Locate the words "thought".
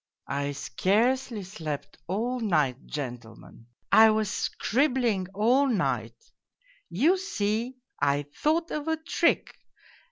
8.35-8.71